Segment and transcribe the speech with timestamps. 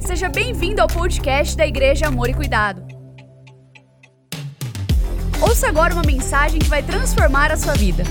[0.00, 2.82] Seja bem-vindo ao podcast da Igreja Amor e Cuidado.
[5.40, 8.02] Ouça agora uma mensagem que vai transformar a sua vida.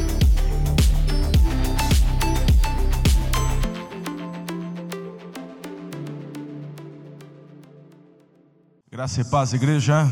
[8.90, 10.12] Graça e paz, igreja.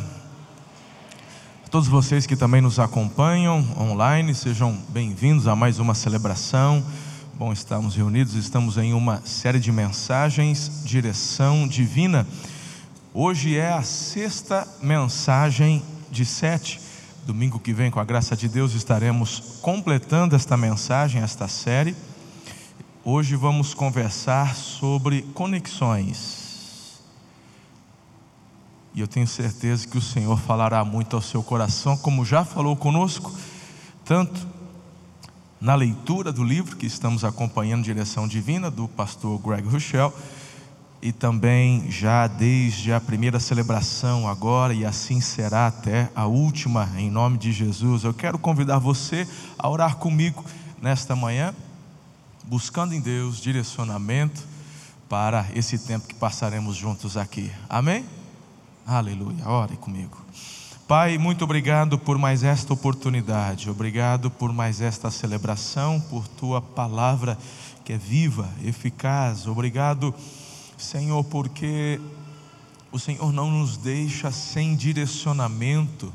[1.71, 6.85] Todos vocês que também nos acompanham online, sejam bem-vindos a mais uma celebração.
[7.37, 12.25] Bom, estamos reunidos, estamos em uma série de mensagens, direção divina.
[13.13, 16.79] Hoje é a sexta mensagem de sete.
[17.25, 21.93] Domingo que vem, com a graça de Deus, estaremos completando esta mensagem, esta série.
[23.03, 27.01] Hoje vamos conversar sobre conexões.
[28.93, 32.77] E eu tenho certeza que o Senhor falará muito ao seu coração, como já falou
[32.77, 33.29] conosco,
[34.05, 34.54] tanto
[35.59, 40.13] na leitura do livro que estamos acompanhando, Direção Divina, do pastor Greg Rochelle,
[41.01, 47.09] e também já desde a primeira celebração agora, e assim será até a última, em
[47.11, 48.03] nome de Jesus.
[48.03, 50.43] Eu quero convidar você a orar comigo
[50.81, 51.53] nesta manhã,
[52.45, 54.43] buscando em Deus direcionamento
[55.07, 57.51] para esse tempo que passaremos juntos aqui.
[57.69, 58.05] Amém?
[58.85, 59.47] Aleluia.
[59.47, 60.24] Ore comigo.
[60.87, 67.39] Pai, muito obrigado por mais esta oportunidade, obrigado por mais esta celebração, por tua palavra
[67.83, 69.47] que é viva, eficaz.
[69.47, 70.13] Obrigado,
[70.77, 71.99] Senhor, porque
[72.91, 76.13] o Senhor não nos deixa sem direcionamento,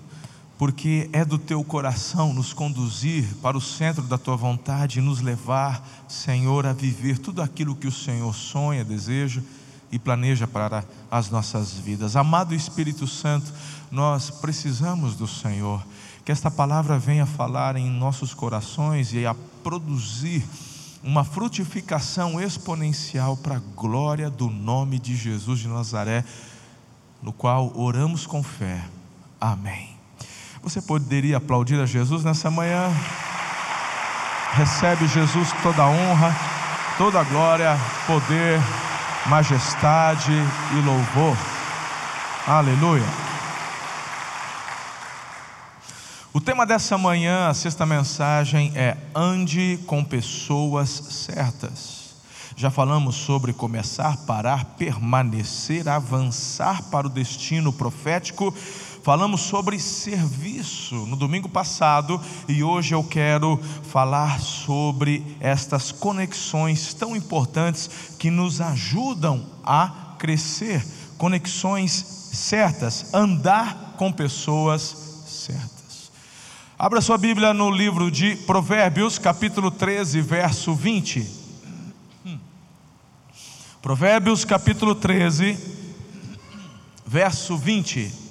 [0.57, 5.21] porque é do teu coração nos conduzir para o centro da tua vontade e nos
[5.21, 9.43] levar, Senhor, a viver tudo aquilo que o Senhor sonha, deseja
[9.93, 12.17] e planeja para as nossas vidas.
[12.17, 13.53] Amado Espírito Santo,
[13.91, 15.83] nós precisamos do Senhor.
[16.25, 20.45] Que esta palavra venha falar em nossos corações e a produzir
[21.03, 26.25] uma frutificação exponencial para a glória do nome de Jesus de Nazaré,
[27.23, 28.85] no qual oramos com fé.
[29.41, 29.89] Amém.
[30.63, 32.93] Você poderia aplaudir a Jesus nessa manhã?
[34.53, 36.37] Recebe Jesus toda a honra,
[36.99, 38.61] toda a glória, poder,
[39.27, 41.37] majestade e louvor.
[42.47, 43.05] Aleluia.
[46.33, 52.01] O tema dessa manhã, a sexta mensagem é Ande com pessoas certas.
[52.55, 58.55] Já falamos sobre começar, parar, permanecer, avançar para o destino profético.
[59.03, 67.17] Falamos sobre serviço no domingo passado e hoje eu quero falar sobre estas conexões tão
[67.17, 67.89] importantes
[68.19, 70.85] que nos ajudam a crescer.
[71.17, 74.83] Conexões certas, andar com pessoas
[75.27, 76.13] certas.
[76.79, 81.27] Abra sua Bíblia no livro de Provérbios, capítulo 13, verso 20.
[83.81, 85.59] Provérbios, capítulo 13,
[87.07, 88.30] verso 20.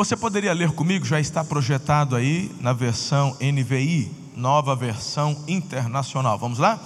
[0.00, 6.38] Você poderia ler comigo, já está projetado aí na versão NVI, nova versão internacional.
[6.38, 6.80] Vamos lá?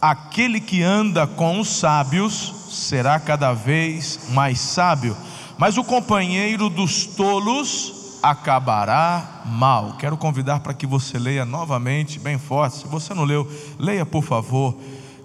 [0.00, 5.16] Aquele que anda com os sábios será cada vez mais sábio,
[5.56, 9.92] mas o companheiro dos tolos acabará mal.
[9.96, 12.78] Quero convidar para que você leia novamente, bem forte.
[12.78, 13.48] Se você não leu,
[13.78, 14.76] leia por favor.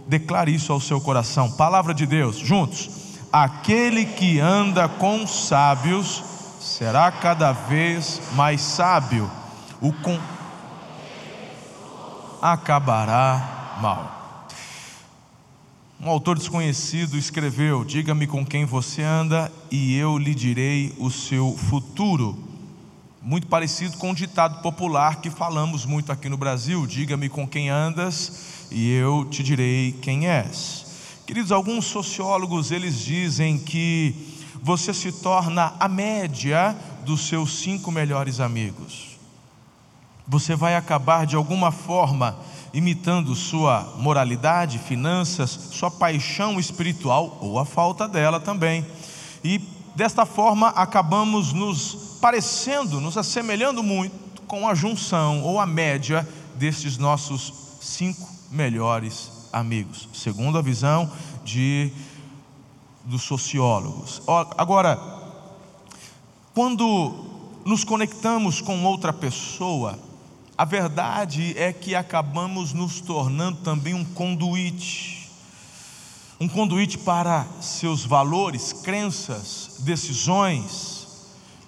[0.08, 1.52] Declare isso ao seu coração.
[1.54, 2.92] Palavra de Deus, juntos.
[3.32, 6.32] Aquele que anda com sábios
[6.63, 9.29] será cada vez mais sábio.
[9.81, 10.18] O com
[12.41, 14.47] acabará mal.
[16.00, 21.56] Um autor desconhecido escreveu: Diga-me com quem você anda e eu lhe direi o seu
[21.56, 22.38] futuro.
[23.22, 27.69] Muito parecido com um ditado popular que falamos muito aqui no Brasil: Diga-me com quem
[27.69, 30.85] andas e eu te direi quem és.
[31.25, 34.33] Queridos, alguns sociólogos eles dizem que
[34.63, 39.19] você se torna a média dos seus cinco melhores amigos.
[40.26, 42.38] Você vai acabar de alguma forma
[42.73, 48.85] imitando sua moralidade, finanças, sua paixão espiritual ou a falta dela também.
[49.43, 49.59] E
[49.97, 56.97] desta forma acabamos nos parecendo, nos assemelhando muito com a junção ou a média destes
[56.97, 61.11] nossos cinco melhores amigos, segundo a visão
[61.43, 61.91] de
[63.03, 64.22] dos sociólogos.
[64.58, 65.00] Agora,
[66.53, 67.14] quando
[67.66, 70.00] nos conectamos com outra pessoa,
[70.58, 75.23] a verdade é que acabamos nos tornando também um conduíte
[76.44, 81.08] um conduíte para seus valores, crenças, decisões.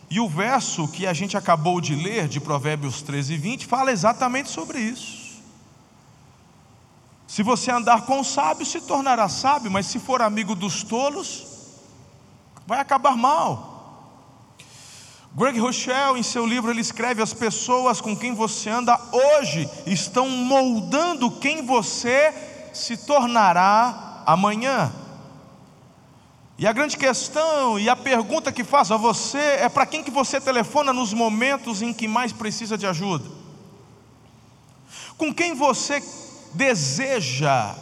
[0.10, 3.92] E o verso que a gente acabou de ler, de Provérbios 13 e 20, fala
[3.92, 5.25] exatamente sobre isso.
[7.28, 11.46] Se você andar com o sábio, se tornará sábio, mas se for amigo dos tolos,
[12.68, 13.74] vai acabar mal.
[15.36, 20.30] Greg Rochelle, em seu livro, ele escreve: As pessoas com quem você anda hoje estão
[20.30, 22.34] moldando quem você
[22.74, 24.94] se tornará amanhã.
[26.58, 30.10] E a grande questão e a pergunta que faço a você é para quem que
[30.10, 33.30] você telefona nos momentos em que mais precisa de ajuda?
[35.18, 36.02] Com quem você
[36.56, 37.76] deseja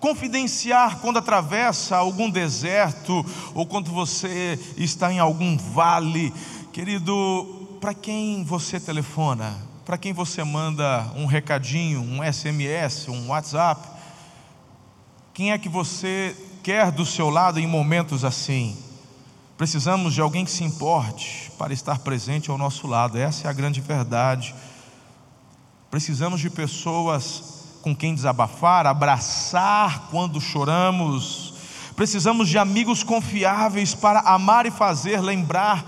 [0.00, 3.24] confidenciar quando atravessa algum deserto
[3.54, 6.32] ou quando você está em algum vale?
[6.72, 9.56] Querido, para quem você telefona?
[9.84, 13.88] Para quem você manda um recadinho, um SMS, um WhatsApp?
[15.32, 18.76] Quem é que você quer do seu lado em momentos assim?
[19.56, 23.54] Precisamos de alguém que se importe para estar presente ao nosso lado, essa é a
[23.54, 24.54] grande verdade.
[25.90, 31.52] Precisamos de pessoas com quem desabafar, abraçar quando choramos.
[31.94, 35.84] Precisamos de amigos confiáveis para amar e fazer lembrar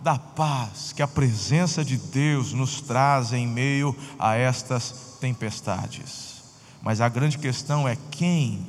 [0.00, 6.44] da paz que a presença de Deus nos traz em meio a estas tempestades.
[6.80, 8.64] Mas a grande questão é quem?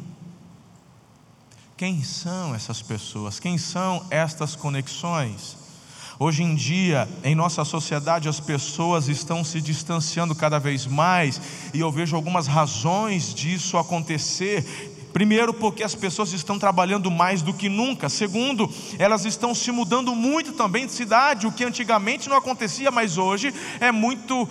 [1.78, 3.40] Quem são essas pessoas?
[3.40, 5.65] Quem são estas conexões?
[6.18, 11.42] Hoje em dia, em nossa sociedade, as pessoas estão se distanciando cada vez mais,
[11.74, 17.54] e eu vejo algumas razões disso acontecer, Primeiro, porque as pessoas estão trabalhando mais do
[17.54, 18.10] que nunca.
[18.10, 18.70] Segundo,
[19.00, 23.54] elas estão se mudando muito também de cidade, o que antigamente não acontecia, mas hoje
[23.80, 24.46] é muito.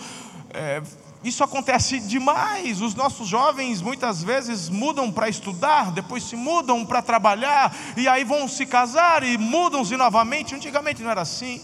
[0.51, 0.81] É,
[1.25, 2.81] isso acontece demais.
[2.81, 8.23] Os nossos jovens muitas vezes mudam para estudar, depois se mudam para trabalhar, e aí
[8.23, 10.53] vão se casar e mudam-se novamente.
[10.53, 11.59] Antigamente não era assim.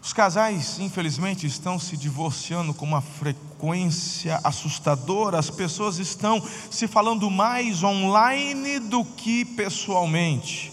[0.00, 5.38] Os casais, infelizmente, estão se divorciando com uma frequência assustadora.
[5.38, 6.40] As pessoas estão
[6.70, 10.72] se falando mais online do que pessoalmente.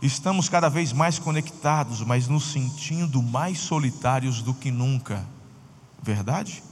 [0.00, 5.33] Estamos cada vez mais conectados, mas nos sentindo mais solitários do que nunca.
[6.04, 6.62] Verdade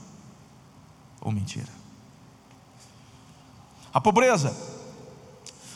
[1.19, 1.67] ou mentira?
[3.91, 4.55] A pobreza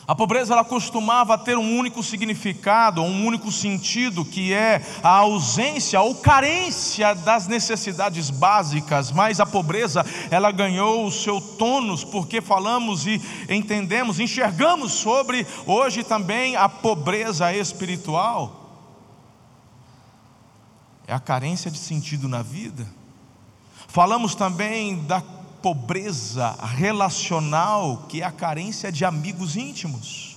[0.06, 6.00] a pobreza ela costumava ter um único significado, um único sentido, que é a ausência
[6.00, 13.06] ou carência das necessidades básicas, mas a pobreza ela ganhou o seu tônus porque falamos
[13.06, 13.20] e
[13.50, 18.58] entendemos, enxergamos sobre hoje também a pobreza espiritual.
[21.06, 22.86] É a carência de sentido na vida.
[23.88, 25.22] Falamos também da
[25.62, 30.36] pobreza relacional, que é a carência de amigos íntimos.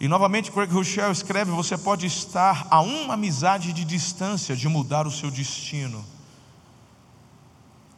[0.00, 5.06] E novamente, Craig Rochelle escreve: você pode estar a uma amizade de distância de mudar
[5.06, 6.04] o seu destino,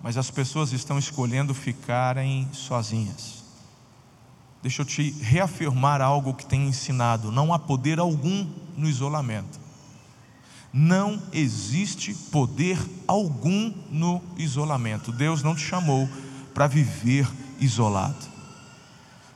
[0.03, 3.43] mas as pessoas estão escolhendo ficarem sozinhas.
[4.63, 8.47] Deixa eu te reafirmar algo que tem ensinado: não há poder algum
[8.77, 9.66] no isolamento.
[10.79, 12.79] Não existe poder
[13.09, 15.11] algum no isolamento.
[15.11, 16.07] Deus não te chamou
[16.53, 17.27] para viver
[17.59, 18.27] isolado.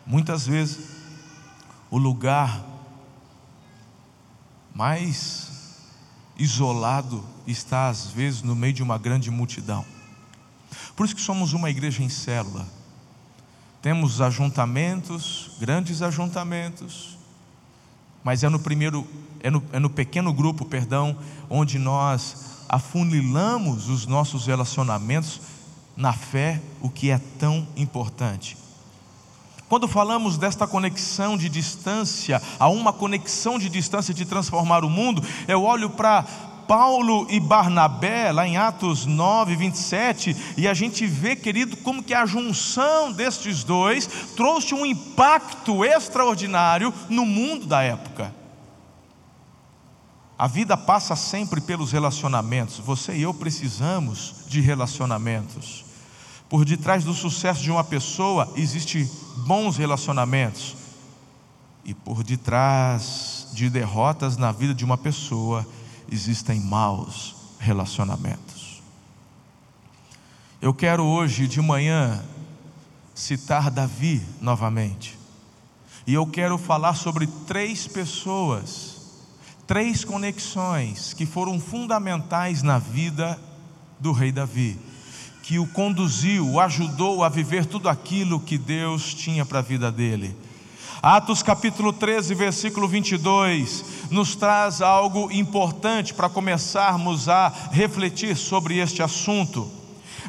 [0.07, 0.81] Muitas vezes,
[1.91, 2.63] o lugar
[4.75, 5.49] mais
[6.37, 9.83] isolado está, às vezes, no meio de uma grande multidão.
[10.95, 12.69] Por isso que somos uma igreja em célula.
[13.81, 17.17] Temos ajuntamentos, grandes ajuntamentos,
[18.23, 19.07] mas é no primeiro,
[19.41, 21.17] é no, é no pequeno grupo, perdão,
[21.49, 25.41] onde nós afunilamos os nossos relacionamentos
[25.97, 28.57] na fé, o que é tão importante.
[29.69, 35.23] Quando falamos desta conexão de distância, a uma conexão de distância de transformar o mundo,
[35.47, 36.25] eu olho para
[36.71, 42.15] Paulo e Barnabé, lá em Atos 9, 27, e a gente vê, querido, como que
[42.15, 48.33] a junção destes dois trouxe um impacto extraordinário no mundo da época.
[50.39, 55.85] A vida passa sempre pelos relacionamentos, você e eu precisamos de relacionamentos.
[56.49, 60.77] Por detrás do sucesso de uma pessoa existe bons relacionamentos.
[61.85, 65.67] E por detrás de derrotas na vida de uma pessoa
[66.11, 68.83] existem maus relacionamentos.
[70.61, 72.23] Eu quero hoje de manhã
[73.15, 75.19] citar Davi novamente.
[76.07, 78.97] E eu quero falar sobre três pessoas,
[79.67, 83.41] três conexões que foram fundamentais na vida
[83.99, 84.79] do rei Davi,
[85.43, 89.93] que o conduziu, o ajudou a viver tudo aquilo que Deus tinha para a vida
[89.93, 90.37] dele.
[91.03, 99.03] Atos capítulo 13, versículo 22, nos traz algo importante para começarmos a refletir sobre este
[99.03, 99.71] assunto.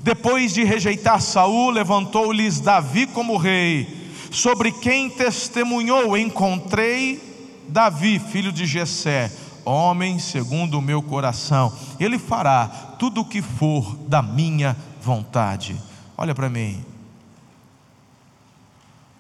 [0.04, 7.22] Depois de rejeitar Saul, levantou-lhes Davi como rei, sobre quem testemunhou: Encontrei
[7.68, 9.32] Davi, filho de Jessé,
[9.66, 11.74] homem segundo o meu coração.
[12.00, 15.76] Ele fará tudo o que for da minha vontade.
[16.18, 16.84] Olha para mim.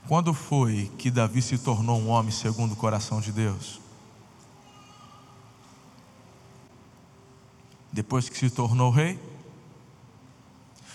[0.08, 3.80] Quando foi que Davi se tornou um homem segundo o coração de Deus?
[7.91, 9.19] Depois que se tornou rei?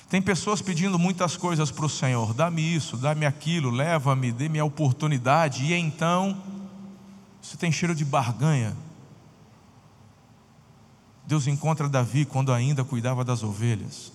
[0.08, 4.64] Tem pessoas pedindo muitas coisas para o Senhor: dá-me isso, dá-me aquilo, leva-me, dê-me a
[4.64, 6.40] oportunidade, e então,
[7.42, 8.76] você tem cheiro de barganha.
[11.26, 14.12] Deus encontra Davi quando ainda cuidava das ovelhas.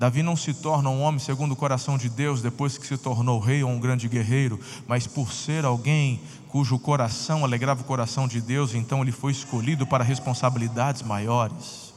[0.00, 3.38] Davi não se torna um homem segundo o coração de Deus depois que se tornou
[3.38, 8.40] rei ou um grande guerreiro, mas por ser alguém cujo coração alegrava o coração de
[8.40, 11.92] Deus, então ele foi escolhido para responsabilidades maiores.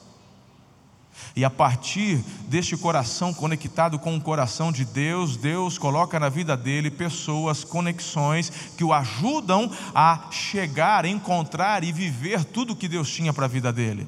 [1.33, 2.17] E a partir
[2.49, 8.51] deste coração conectado com o coração de Deus, Deus coloca na vida dele pessoas, conexões
[8.75, 13.71] que o ajudam a chegar, encontrar e viver tudo que Deus tinha para a vida
[13.71, 14.05] dele.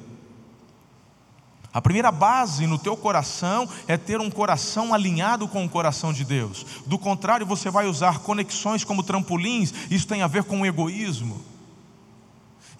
[1.75, 6.23] A primeira base no teu coração é ter um coração alinhado com o coração de
[6.23, 6.65] Deus.
[6.85, 11.43] Do contrário, você vai usar conexões como trampolins, isso tem a ver com o egoísmo.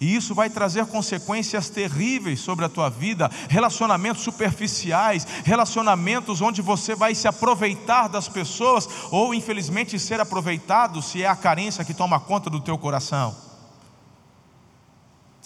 [0.00, 6.94] E isso vai trazer consequências terríveis sobre a tua vida, relacionamentos superficiais, relacionamentos onde você
[6.94, 12.18] vai se aproveitar das pessoas ou infelizmente ser aproveitado se é a carência que toma
[12.18, 13.36] conta do teu coração.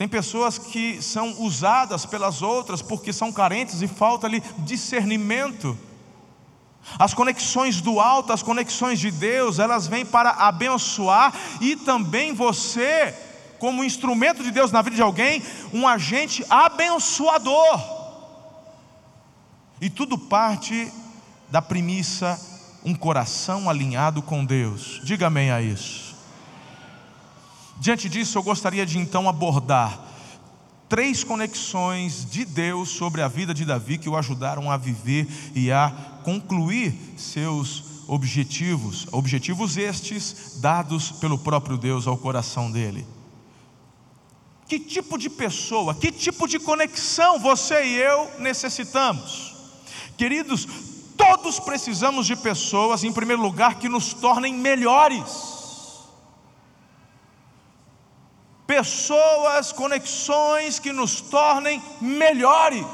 [0.00, 5.76] Tem pessoas que são usadas pelas outras porque são carentes e falta-lhe discernimento.
[6.98, 13.14] As conexões do alto, as conexões de Deus, elas vêm para abençoar e também você,
[13.58, 17.78] como instrumento de Deus na vida de alguém, um agente abençoador.
[19.82, 20.90] E tudo parte
[21.50, 22.40] da premissa
[22.82, 24.98] um coração alinhado com Deus.
[25.04, 26.09] Diga amém a isso.
[27.80, 29.98] Diante disso, eu gostaria de então abordar
[30.86, 35.72] três conexões de Deus sobre a vida de Davi que o ajudaram a viver e
[35.72, 35.90] a
[36.22, 43.06] concluir seus objetivos, objetivos estes dados pelo próprio Deus ao coração dele.
[44.68, 49.54] Que tipo de pessoa, que tipo de conexão você e eu necessitamos?
[50.18, 50.68] Queridos,
[51.16, 55.59] todos precisamos de pessoas, em primeiro lugar, que nos tornem melhores
[58.70, 62.86] pessoas, conexões que nos tornem melhores.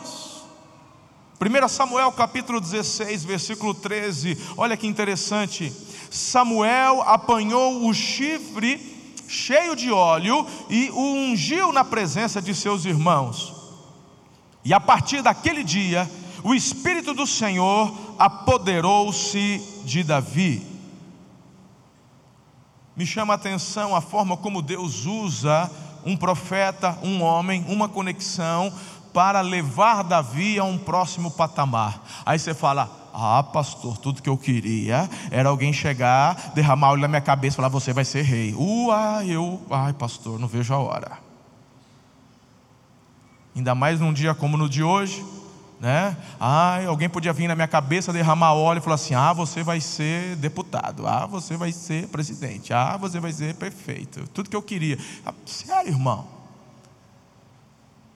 [1.38, 5.70] 1 Samuel capítulo 16, versículo 13, olha que interessante.
[6.10, 8.80] Samuel apanhou o chifre
[9.28, 13.52] cheio de óleo e o ungiu na presença de seus irmãos.
[14.64, 16.10] E a partir daquele dia,
[16.42, 20.75] o Espírito do Senhor apoderou-se de Davi
[22.96, 25.70] me chama a atenção a forma como Deus usa
[26.04, 28.72] um profeta, um homem, uma conexão
[29.12, 32.02] para levar Davi a um próximo patamar.
[32.24, 37.08] Aí você fala: Ah, pastor, tudo que eu queria era alguém chegar, derramar óleo na
[37.08, 38.54] minha cabeça e falar: Você vai ser rei.
[38.54, 41.18] Uai, eu, ai, pastor, não vejo a hora.
[43.54, 45.24] Ainda mais num dia como no de hoje,
[45.80, 46.16] né?
[46.40, 49.80] Ah, alguém podia vir na minha cabeça, derramar óleo e falar assim: ah, você vai
[49.80, 54.62] ser deputado, ah, você vai ser presidente, ah, você vai ser perfeito, tudo que eu
[54.62, 54.98] queria.
[55.24, 56.26] Ah, sério, irmão.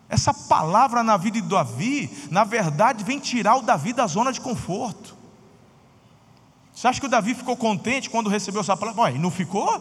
[0.09, 4.41] Essa palavra na vida de Davi, na verdade, vem tirar o Davi da zona de
[4.41, 5.15] conforto.
[6.75, 9.03] Você acha que o Davi ficou contente quando recebeu essa palavra?
[9.03, 9.81] Ué, não ficou?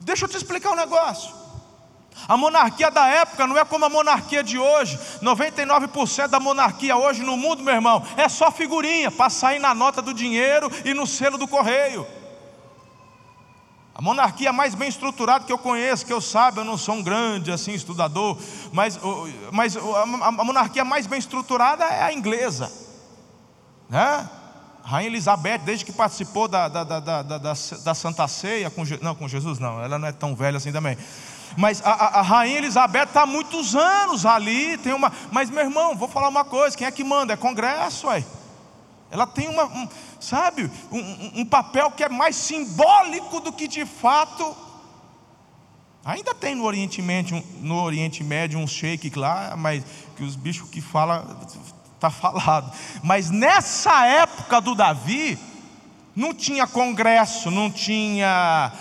[0.00, 1.43] Deixa eu te explicar um negócio.
[2.28, 4.98] A monarquia da época não é como a monarquia de hoje.
[5.22, 10.00] 99% da monarquia hoje no mundo, meu irmão, é só figurinha para sair na nota
[10.00, 12.06] do dinheiro e no selo do correio.
[13.94, 17.02] A monarquia mais bem estruturada que eu conheço, que eu saiba, eu não sou um
[17.02, 18.36] grande assim estudador,
[18.72, 18.98] mas,
[19.52, 22.72] mas a monarquia mais bem estruturada é a inglesa,
[23.88, 24.28] né?
[24.82, 29.14] Rainha Elizabeth, desde que participou da, da, da, da, da, da Santa Ceia, com, não,
[29.14, 30.98] com Jesus não, ela não é tão velha assim também
[31.56, 35.12] mas a, a, a rainha Elizabeth está há muitos anos ali, tem uma.
[35.30, 37.32] Mas meu irmão, vou falar uma coisa: quem é que manda?
[37.32, 38.24] É Congresso, ué.
[39.10, 43.86] Ela tem uma, um, sabe, um, um papel que é mais simbólico do que de
[43.86, 44.56] fato.
[46.04, 49.84] Ainda tem no Oriente Médio, no Oriente Médio um shake lá, mas
[50.16, 51.24] que os bichos que falam
[51.94, 52.72] está falado.
[53.02, 55.38] Mas nessa época do Davi,
[56.14, 58.72] não tinha congresso, não tinha,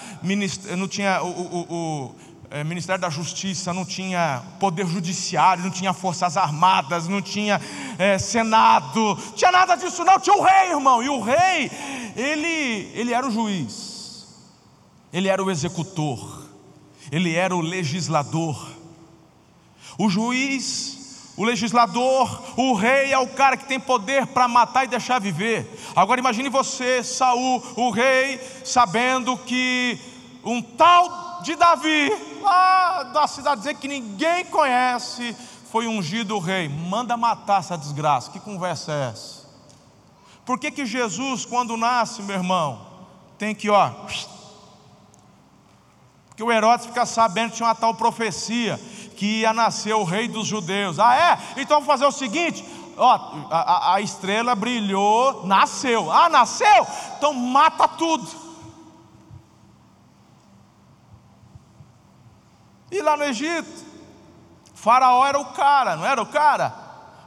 [0.78, 2.16] não tinha o, o, o
[2.54, 7.60] é, Ministério da Justiça, não tinha poder judiciário, não tinha forças armadas, não tinha
[7.98, 11.02] é, senado, tinha nada disso não, tinha o rei, irmão.
[11.02, 11.72] E o rei,
[12.16, 14.28] ele, ele era o juiz,
[15.12, 16.48] ele era o executor,
[17.12, 18.70] ele era o legislador.
[19.98, 24.90] O juiz, o legislador, o rei é o cara que tem poder para matar e
[24.90, 25.68] deixar viver.
[25.96, 29.98] Agora imagine você, Saul, o rei, sabendo que
[30.46, 32.10] um tal de Davi,
[32.42, 35.36] lá da cidadezinha que ninguém conhece,
[35.70, 36.70] foi ungido o rei.
[36.70, 38.32] Manda matar essa desgraça.
[38.32, 39.44] Que conversa é essa?
[40.46, 42.86] Por que, que Jesus, quando nasce, meu irmão,
[43.38, 43.92] tem que, ó.
[46.30, 48.80] Porque o Herodes fica sabendo que tinha uma tal profecia
[49.16, 51.00] que ia nascer o rei dos judeus.
[51.00, 51.62] Ah, é?
[51.62, 52.66] Então vamos fazer o seguinte:
[52.98, 56.12] ó, a, a, estrela brilhou, nasceu.
[56.12, 56.88] Ah, nasceu?
[57.18, 58.43] Então mata tudo.
[62.94, 63.84] E lá no Egito,
[64.76, 66.72] Faraó era o cara, não era o cara?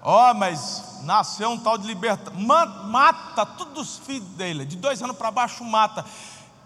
[0.00, 5.02] Ó, oh, mas nasceu um tal de liberta, mata todos os filhos dele, de dois
[5.02, 6.06] anos para baixo mata.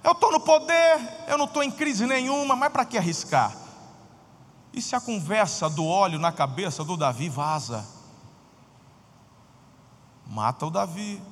[0.05, 3.57] Eu estou no poder, eu não estou em crise nenhuma, mas para que arriscar?
[4.71, 7.89] E se a conversa do óleo na cabeça do Davi vaza?
[10.27, 11.23] Mata o Davi.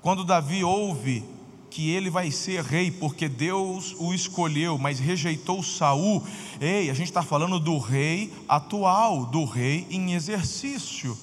[0.00, 1.35] Quando Davi ouve
[1.76, 6.26] que ele vai ser rei porque Deus o escolheu, mas rejeitou Saul.
[6.58, 11.14] Ei, a gente está falando do rei atual, do rei em exercício.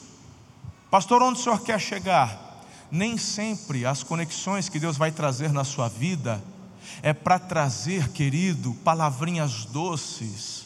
[0.91, 2.63] Pastor, onde o senhor quer chegar?
[2.91, 6.39] Nem sempre as conexões que Deus vai trazer na sua vida
[7.01, 10.62] é para trazer, querido, palavrinhas doces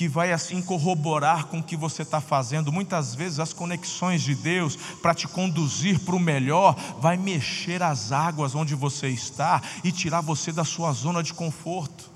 [0.00, 2.72] que vai assim corroborar com o que você está fazendo.
[2.72, 8.10] Muitas vezes as conexões de Deus para te conduzir para o melhor vai mexer as
[8.10, 12.09] águas onde você está e tirar você da sua zona de conforto.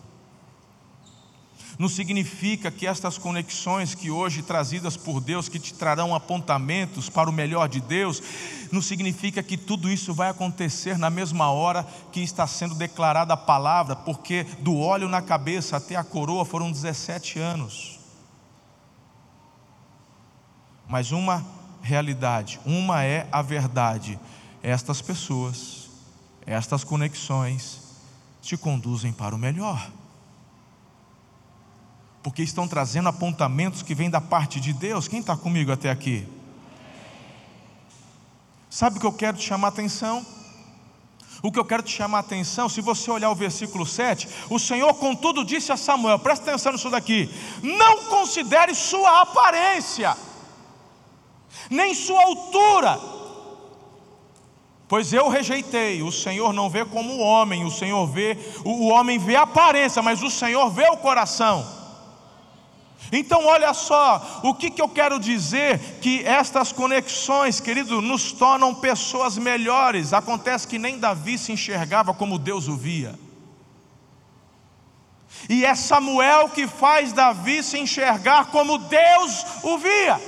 [1.76, 7.28] Não significa que estas conexões que hoje trazidas por Deus, que te trarão apontamentos para
[7.28, 8.22] o melhor de Deus,
[8.70, 13.36] não significa que tudo isso vai acontecer na mesma hora que está sendo declarada a
[13.36, 17.98] palavra, porque do óleo na cabeça até a coroa foram 17 anos.
[20.88, 21.44] Mas uma
[21.82, 24.18] realidade, uma é a verdade.
[24.62, 25.90] Estas pessoas,
[26.46, 27.82] estas conexões
[28.40, 29.90] te conduzem para o melhor
[32.24, 35.06] porque estão trazendo apontamentos que vêm da parte de Deus.
[35.06, 36.26] Quem está comigo até aqui?
[38.70, 40.24] Sabe o que eu quero te chamar a atenção?
[41.42, 44.58] O que eu quero te chamar a atenção, se você olhar o versículo 7, o
[44.58, 47.28] Senhor, contudo, disse a Samuel: presta atenção nisso daqui,
[47.62, 50.16] não considere sua aparência,
[51.68, 52.98] nem sua altura,
[54.88, 56.02] pois eu rejeitei.
[56.02, 60.00] O Senhor não vê como o homem, o Senhor vê, o homem vê a aparência,
[60.00, 61.83] mas o Senhor vê o coração.
[63.12, 65.78] Então, olha só, o que, que eu quero dizer?
[66.00, 70.12] Que estas conexões, querido, nos tornam pessoas melhores.
[70.12, 73.18] Acontece que nem Davi se enxergava como Deus o via.
[75.48, 80.20] E é Samuel que faz Davi se enxergar como Deus o via.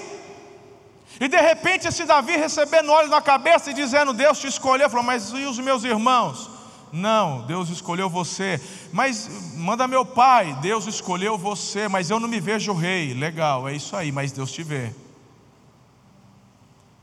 [1.18, 5.04] E de repente, esse Davi recebendo óleo na cabeça e dizendo: Deus te escolheu, falou,
[5.04, 6.55] mas e os meus irmãos?
[6.92, 8.60] Não, Deus escolheu você.
[8.92, 13.12] Mas manda meu pai, Deus escolheu você, mas eu não me vejo rei.
[13.14, 14.92] Legal, é isso aí, mas Deus te vê.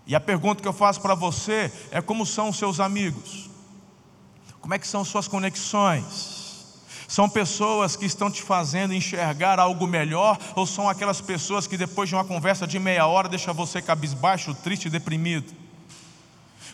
[0.06, 3.50] E a pergunta que eu faço para você é como são os seus amigos?
[4.60, 6.44] Como é que são suas conexões?
[7.08, 12.10] São pessoas que estão te fazendo enxergar algo melhor ou são aquelas pessoas que depois
[12.10, 15.63] de uma conversa de meia hora deixa você cabisbaixo, triste deprimido?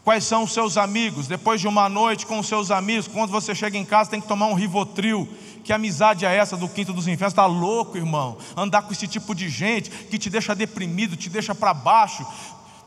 [0.03, 1.27] Quais são os seus amigos?
[1.27, 4.27] Depois de uma noite com os seus amigos, quando você chega em casa, tem que
[4.27, 5.27] tomar um rivotril.
[5.63, 7.33] Que amizade é essa do quinto dos infernos?
[7.33, 8.37] Está louco, irmão?
[8.55, 12.25] Andar com esse tipo de gente que te deixa deprimido, te deixa para baixo.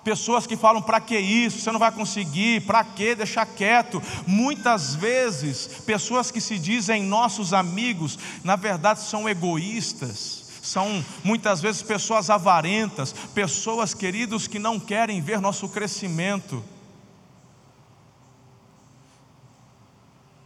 [0.02, 1.60] Pessoas que falam: para que isso?
[1.60, 4.02] Você não vai conseguir, para que deixar quieto?
[4.26, 11.82] Muitas vezes, pessoas que se dizem nossos amigos, na verdade são egoístas são muitas vezes
[11.82, 16.62] pessoas avarentas, pessoas queridos que não querem ver nosso crescimento.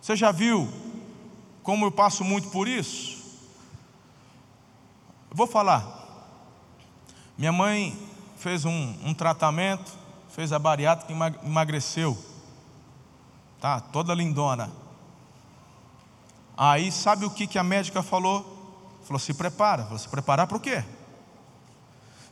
[0.06, 0.72] Você já viu
[1.64, 3.16] como eu passo muito por isso?
[5.32, 5.84] vou falar.
[7.36, 7.98] Minha mãe
[8.36, 9.92] fez um, um tratamento,
[10.28, 12.16] fez a bariátrica e emagreceu.
[13.60, 14.70] Tá, toda lindona.
[16.56, 19.00] Aí sabe o que, que a médica falou?
[19.02, 19.82] Falou: se prepara.
[19.82, 20.84] Falou: se preparar para o quê?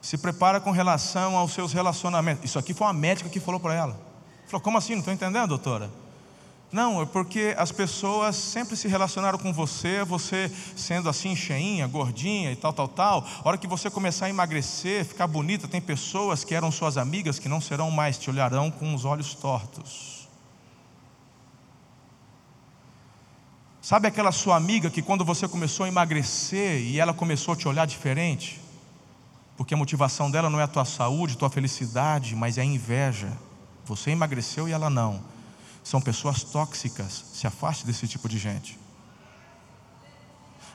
[0.01, 2.45] Se prepara com relação aos seus relacionamentos.
[2.45, 4.01] Isso aqui foi uma médica que falou para ela.
[4.47, 4.93] Falou: como assim?
[4.93, 6.04] Não estou entendendo, doutora?
[6.75, 12.51] Não, é porque as pessoas sempre se relacionaram com você, você sendo assim cheinha, gordinha
[12.51, 13.25] e tal, tal, tal.
[13.45, 17.39] A hora que você começar a emagrecer, ficar bonita, tem pessoas que eram suas amigas
[17.39, 20.29] que não serão mais, te olharão com os olhos tortos.
[23.81, 27.69] Sabe aquela sua amiga que quando você começou a emagrecer e ela começou a te
[27.69, 28.61] olhar diferente?
[29.57, 33.33] Porque a motivação dela não é a tua saúde, tua felicidade, mas é a inveja.
[33.85, 35.34] Você emagreceu e ela não
[35.85, 37.25] são pessoas tóxicas.
[37.35, 38.79] Se afaste desse tipo de gente.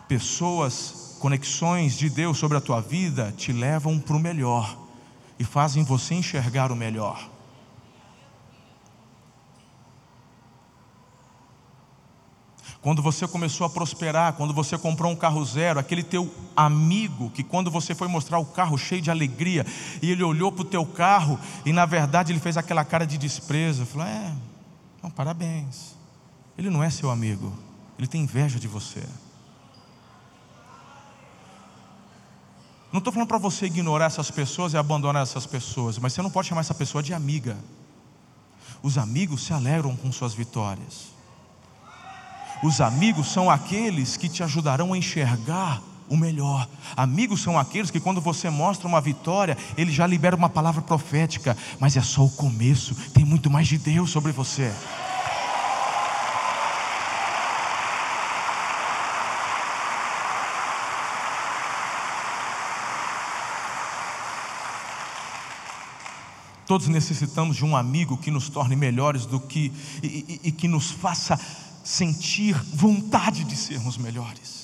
[0.07, 4.77] Pessoas, conexões de Deus sobre a tua vida te levam para o melhor
[5.37, 7.29] e fazem você enxergar o melhor.
[12.81, 17.43] Quando você começou a prosperar, quando você comprou um carro zero, aquele teu amigo que
[17.43, 19.65] quando você foi mostrar o carro cheio de alegria
[20.01, 23.17] e ele olhou para o teu carro e na verdade ele fez aquela cara de
[23.17, 24.33] desprezo, falou: "É,
[25.01, 25.95] não, parabéns.
[26.57, 27.53] Ele não é seu amigo,
[27.97, 29.03] ele tem inveja de você.
[32.91, 36.31] Não estou falando para você ignorar essas pessoas e abandonar essas pessoas, mas você não
[36.31, 37.57] pode chamar essa pessoa de amiga.
[38.81, 41.09] Os amigos se alegram com suas vitórias.
[42.63, 46.67] Os amigos são aqueles que te ajudarão a enxergar o melhor.
[46.95, 51.55] Amigos são aqueles que, quando você mostra uma vitória, ele já libera uma palavra profética,
[51.79, 54.71] mas é só o começo, tem muito mais de Deus sobre você.
[66.69, 70.67] Todos necessitamos de um amigo que nos torne melhores do que e, e, e que
[70.67, 71.39] nos faça
[71.83, 74.58] sentir vontade de sermos melhores.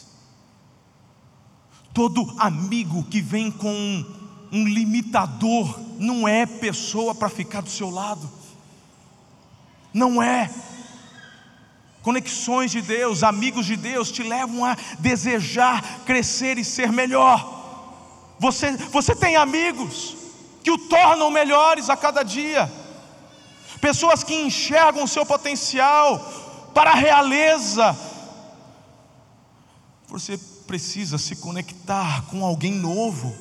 [1.95, 4.05] Todo amigo que vem com
[4.51, 8.29] um, limitador não é pessoa para ficar do seu lado.
[9.93, 10.53] Não é.
[12.01, 18.35] Conexões de Deus, amigos de Deus te levam a desejar crescer e ser melhor.
[18.39, 20.17] Você, você tem amigos
[20.65, 22.69] que o tornam melhores a cada dia,
[23.79, 26.19] pessoas que enxergam o seu potencial
[26.73, 27.97] para a realeza.
[30.09, 33.35] Você precisa se conectar com alguém novo.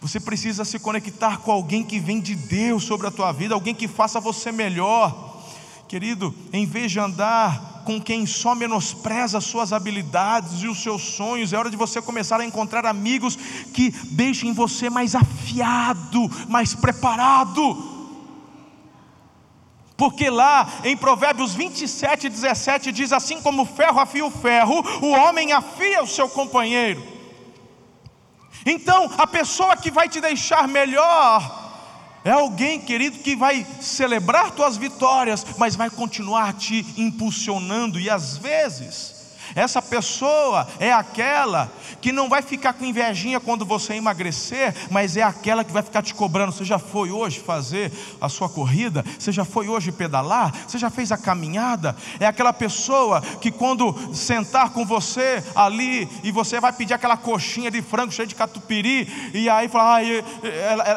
[0.00, 3.74] Você precisa se conectar com alguém que vem de Deus sobre a tua vida, alguém
[3.74, 5.42] que faça você melhor.
[5.88, 11.02] Querido, em vez de andar com quem só menospreza as suas habilidades e os seus
[11.02, 13.36] sonhos, é hora de você começar a encontrar amigos
[13.74, 17.89] que deixem você mais afiado, mais preparado
[20.00, 25.10] porque lá em Provérbios 27, 17 diz: Assim como o ferro afia o ferro, o
[25.10, 27.06] homem afia o seu companheiro.
[28.64, 31.42] Então, a pessoa que vai te deixar melhor
[32.24, 38.38] é alguém, querido, que vai celebrar tuas vitórias, mas vai continuar te impulsionando, e às
[38.38, 39.19] vezes,
[39.54, 45.22] essa pessoa é aquela que não vai ficar com invejinha quando você emagrecer, mas é
[45.22, 46.52] aquela que vai ficar te cobrando.
[46.52, 49.04] Você já foi hoje fazer a sua corrida?
[49.18, 50.54] Você já foi hoje pedalar?
[50.66, 51.96] Você já fez a caminhada?
[52.18, 57.70] É aquela pessoa que quando sentar com você ali e você vai pedir aquela coxinha
[57.70, 60.02] de frango cheia de catupiry, e aí fala, ah,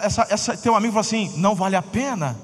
[0.04, 2.38] essa, essa, teu amigo fala assim: não vale a pena.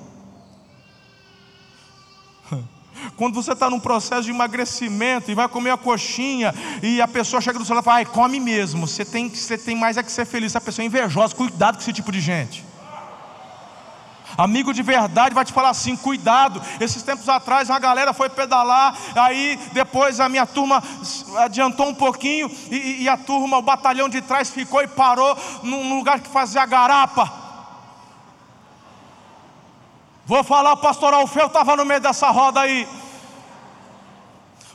[3.16, 7.42] Quando você está num processo de emagrecimento e vai comer a coxinha e a pessoa
[7.42, 10.12] chega do seu e fala, ai, come mesmo, você tem, você tem mais é que
[10.12, 10.52] ser feliz.
[10.52, 12.70] Essa pessoa é invejosa, cuidado com esse tipo de gente.
[14.38, 16.62] Amigo de verdade vai te falar assim: cuidado.
[16.80, 20.82] Esses tempos atrás a galera foi pedalar, aí depois a minha turma
[21.40, 25.94] adiantou um pouquinho e, e a turma, o batalhão de trás ficou e parou num
[25.98, 27.39] lugar que fazia garapa.
[30.30, 32.88] Vou falar, pastor Alfeu estava no meio dessa roda aí.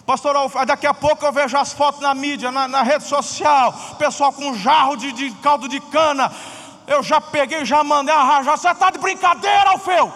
[0.05, 0.35] Pastor,
[0.67, 4.53] daqui a pouco eu vejo as fotos na mídia, na, na rede social, pessoal com
[4.57, 6.33] jarro de, de, caldo de cana.
[6.89, 8.57] Eu já peguei, já mandei arranjar.
[8.57, 10.13] Você está de brincadeira, Alfeu?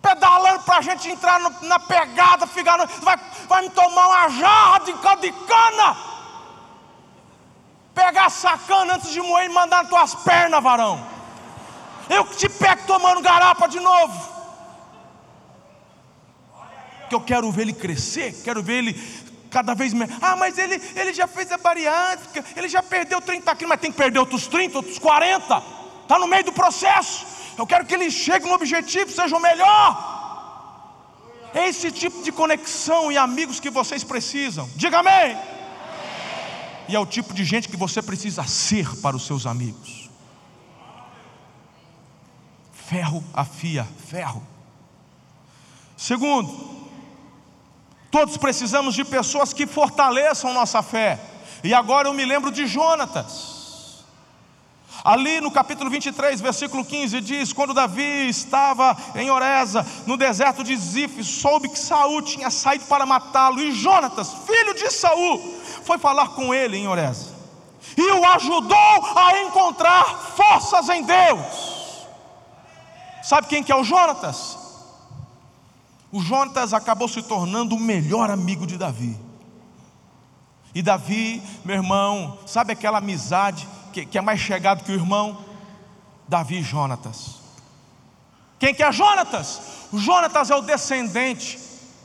[0.00, 4.28] Pedalando para a gente entrar no, na pegada, ficar no, vai, vai me tomar uma
[4.30, 5.94] jarra de caldo de cana.
[7.94, 11.15] Pegar essa cana antes de moer e mandar nas tuas pernas, varão.
[12.08, 14.36] Eu que te pego tomando garapa de novo
[17.08, 20.10] que eu quero ver ele crescer, quero ver ele cada vez mais.
[20.20, 23.90] Ah, mas ele, ele já fez a bariátrica, ele já perdeu 30 quilos, mas tem
[23.90, 25.62] que perder outros 30, outros 40.
[26.02, 27.26] Está no meio do processo.
[27.56, 30.14] Eu quero que ele chegue no objetivo, seja o melhor.
[31.54, 34.68] É esse tipo de conexão e amigos que vocês precisam.
[34.76, 35.12] Diga amém.
[35.14, 35.38] amém.
[36.88, 39.95] E é o tipo de gente que você precisa ser para os seus amigos.
[42.88, 44.40] Ferro afia ferro.
[45.96, 46.48] Segundo,
[48.12, 51.18] todos precisamos de pessoas que fortaleçam nossa fé.
[51.64, 54.04] E agora eu me lembro de Jonatas.
[55.02, 60.76] Ali no capítulo 23, versículo 15, diz: Quando Davi estava em Oreza, no deserto de
[60.76, 65.38] Zif, soube que Saul tinha saído para matá-lo, e Jonatas, filho de Saul,
[65.84, 67.30] foi falar com ele em Oreza,
[67.96, 70.04] e o ajudou a encontrar
[70.36, 71.75] forças em Deus.
[73.26, 74.56] Sabe quem que é o Jonatas?
[76.12, 79.18] O Jonatas acabou se tornando o melhor amigo de Davi.
[80.72, 85.44] E Davi, meu irmão, sabe aquela amizade que, que é mais chegado que o irmão?
[86.28, 87.40] Davi e Jonatas.
[88.60, 89.88] Quem que é Jonatas?
[89.92, 91.58] O Jonatas é o descendente,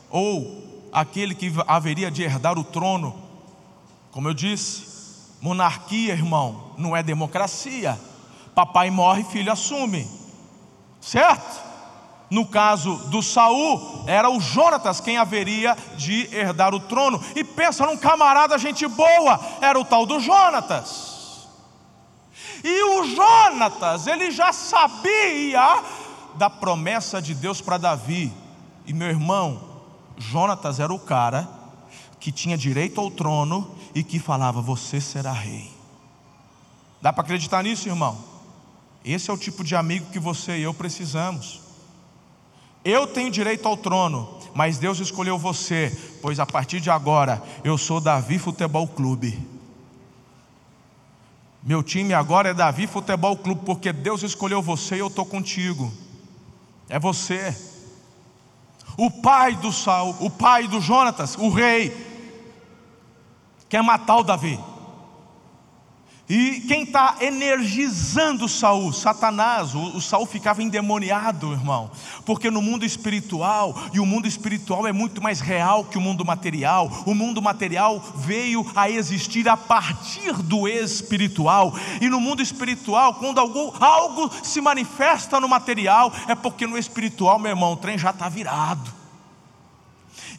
[0.10, 3.16] ou aquele que haveria de herdar o trono.
[4.12, 4.88] Como eu disse,
[5.40, 8.02] monarquia, irmão, não é democracia.
[8.56, 10.20] Papai morre, filho assume.
[11.02, 11.72] Certo?
[12.30, 17.22] No caso do Saul, era o Jonatas quem haveria de herdar o trono.
[17.36, 21.50] E pensa num camarada gente boa, era o tal do Jonatas.
[22.64, 25.84] E o Jonatas, ele já sabia
[26.36, 28.32] da promessa de Deus para Davi.
[28.86, 29.62] E meu irmão,
[30.18, 31.50] Jonatas era o cara
[32.18, 35.70] que tinha direito ao trono e que falava: Você será rei.
[37.02, 38.31] Dá para acreditar nisso, irmão?
[39.04, 41.62] Esse é o tipo de amigo que você e eu precisamos.
[42.84, 47.78] Eu tenho direito ao trono, mas Deus escolheu você, pois a partir de agora eu
[47.78, 49.38] sou Davi Futebol Clube.
[51.64, 55.92] Meu time agora é Davi Futebol Clube, porque Deus escolheu você e eu estou contigo.
[56.90, 57.56] É você.
[58.98, 61.96] O pai do Saul, o pai do Jonatas, o rei,
[63.70, 64.60] quer matar o Davi.
[66.34, 68.94] E quem está energizando Saul?
[68.94, 69.76] Satanás.
[69.76, 71.92] O, o Saul ficava endemoniado, irmão.
[72.26, 76.24] Porque no mundo espiritual, e o mundo espiritual é muito mais real que o mundo
[76.24, 76.90] material.
[77.06, 81.74] O mundo material veio a existir a partir do espiritual.
[82.00, 87.38] E no mundo espiritual, quando algo, algo se manifesta no material, é porque no espiritual,
[87.40, 89.01] meu irmão, o trem já está virado.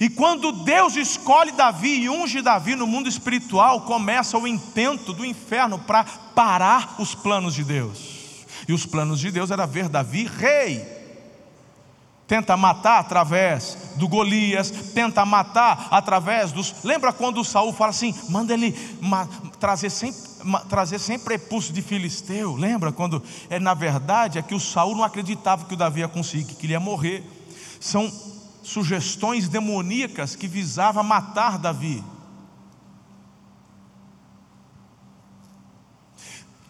[0.03, 5.25] E quando Deus escolhe Davi e unge Davi no mundo espiritual, começa o intento do
[5.25, 8.45] inferno para parar os planos de Deus.
[8.67, 10.85] E os planos de Deus era ver Davi rei.
[12.27, 16.83] Tenta matar através do Golias, tenta matar através dos.
[16.83, 18.73] Lembra quando Saul fala assim: manda ele
[19.61, 20.12] trazer sem,
[20.69, 22.57] trazer sem prepúcio de filisteu?
[22.57, 26.09] Lembra quando é na verdade é que o Saul não acreditava que o Davi ia
[26.09, 27.23] conseguir, que ele ia morrer.
[27.79, 28.32] São
[28.62, 32.03] sugestões demoníacas que visava matar Davi.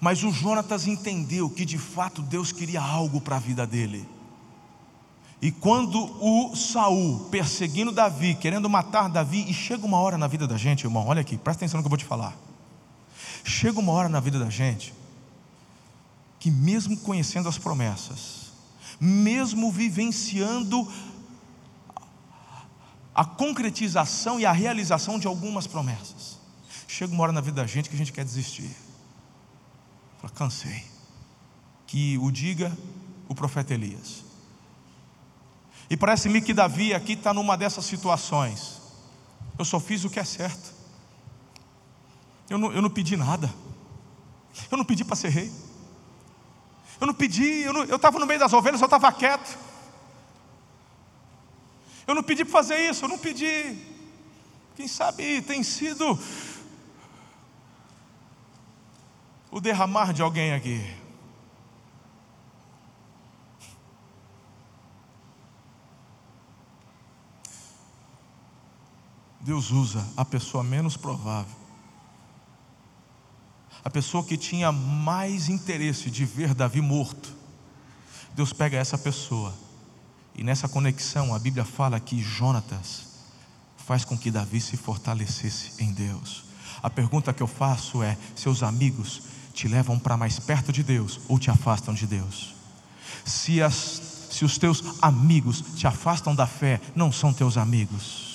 [0.01, 4.09] Mas o Jonatas entendeu que de fato Deus queria algo para a vida dele.
[5.41, 10.47] E quando o Saul perseguindo Davi, querendo matar Davi, e chega uma hora na vida
[10.47, 12.37] da gente, irmão, olha aqui, presta atenção no que eu vou te falar.
[13.45, 14.95] Chega uma hora na vida da gente
[16.43, 18.51] que mesmo conhecendo as promessas,
[19.01, 20.89] mesmo vivenciando
[23.15, 26.39] a concretização e a realização de algumas promessas.
[26.89, 28.71] Chega uma hora na vida da gente que a gente quer desistir.
[30.19, 30.85] Fala, cansei.
[31.87, 32.77] Que o diga
[33.29, 34.25] o profeta Elias.
[35.91, 38.81] E parece-me que Davi aqui está numa dessas situações.
[39.59, 40.73] Eu só fiz o que é certo.
[42.49, 43.53] Eu não, eu não pedi nada.
[44.71, 45.53] Eu não pedi para ser rei.
[47.01, 49.59] Eu não pedi, eu estava no meio das ovelhas, eu estava quieto.
[52.07, 53.77] Eu não pedi para fazer isso, eu não pedi.
[54.75, 56.19] Quem sabe tem sido
[59.51, 60.83] o derramar de alguém aqui.
[69.41, 71.57] Deus usa a pessoa menos provável,
[73.85, 77.37] a pessoa que tinha mais interesse de ver Davi morto.
[78.35, 79.53] Deus pega essa pessoa
[80.35, 83.13] e nessa conexão, a Bíblia fala que Jonatas
[83.77, 86.45] faz com que Davi se fortalecesse em Deus.
[86.83, 91.21] A pergunta que eu faço é: seus amigos te levam para mais perto de Deus
[91.29, 92.55] ou te afastam de Deus?
[93.25, 98.33] Se, as, se os teus amigos te afastam da fé, não são teus amigos.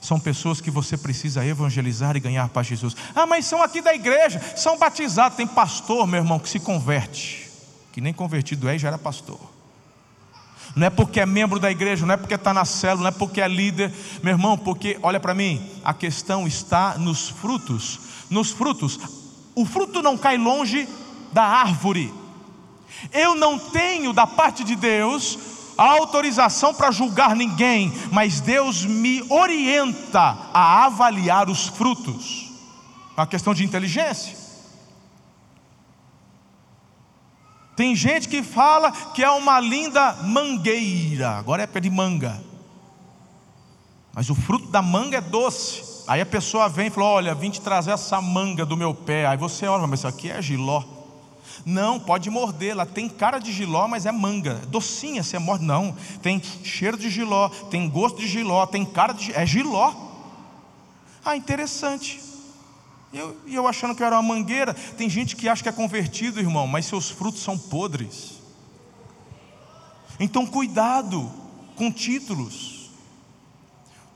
[0.00, 2.96] São pessoas que você precisa evangelizar e ganhar para Jesus.
[3.14, 5.36] Ah, mas são aqui da igreja, são batizados.
[5.36, 7.48] Tem pastor, meu irmão, que se converte,
[7.92, 9.51] que nem convertido é e já era pastor
[10.74, 13.18] não é porque é membro da igreja, não é porque está na célula, não é
[13.18, 18.00] porque é líder, meu irmão, porque, olha para mim, a questão está nos frutos.
[18.30, 18.98] Nos frutos,
[19.54, 20.88] o fruto não cai longe
[21.32, 22.12] da árvore.
[23.12, 25.38] Eu não tenho da parte de Deus
[25.76, 32.50] autorização para julgar ninguém, mas Deus me orienta a avaliar os frutos.
[33.16, 34.41] É uma questão de inteligência.
[37.82, 42.40] Tem gente que fala que é uma linda mangueira, agora é época de manga.
[44.14, 45.82] Mas o fruto da manga é doce.
[46.06, 49.26] Aí a pessoa vem e fala: Olha, vim te trazer essa manga do meu pé.
[49.26, 50.84] Aí você olha, mas isso aqui é giló.
[51.66, 55.64] Não, pode morder, ela tem cara de giló, mas é manga, docinha, você morde.
[55.64, 55.92] Não,
[56.22, 59.32] tem cheiro de giló, tem gosto de giló, tem cara de.
[59.32, 59.92] É giló.
[61.24, 62.31] Ah, interessante.
[63.12, 64.74] E eu, eu achando que era uma mangueira.
[64.74, 68.40] Tem gente que acha que é convertido, irmão, mas seus frutos são podres.
[70.18, 71.30] Então, cuidado
[71.76, 72.90] com títulos.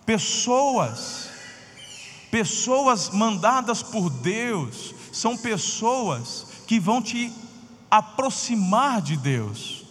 [0.04, 1.28] Pessoas,
[2.30, 7.32] pessoas mandadas por Deus, são pessoas que vão te
[7.90, 9.85] aproximar de Deus.